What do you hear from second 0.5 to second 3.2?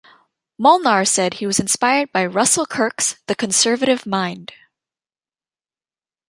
Molnar said he was inspired by Russell Kirk's